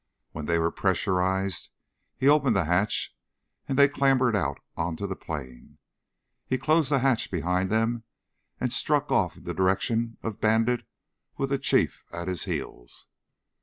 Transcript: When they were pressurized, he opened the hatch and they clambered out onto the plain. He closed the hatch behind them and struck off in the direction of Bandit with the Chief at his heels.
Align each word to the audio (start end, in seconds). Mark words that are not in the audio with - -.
When 0.31 0.47
they 0.47 0.57
were 0.57 0.71
pressurized, 0.71 1.69
he 2.17 2.27
opened 2.27 2.55
the 2.55 2.65
hatch 2.65 3.15
and 3.67 3.77
they 3.77 3.87
clambered 3.87 4.35
out 4.35 4.59
onto 4.75 5.05
the 5.05 5.15
plain. 5.15 5.77
He 6.47 6.57
closed 6.57 6.89
the 6.89 6.97
hatch 6.97 7.29
behind 7.29 7.69
them 7.69 8.03
and 8.59 8.73
struck 8.73 9.11
off 9.11 9.37
in 9.37 9.43
the 9.43 9.53
direction 9.53 10.17
of 10.23 10.41
Bandit 10.41 10.87
with 11.37 11.51
the 11.51 11.59
Chief 11.59 12.03
at 12.11 12.27
his 12.27 12.45
heels. 12.45 13.05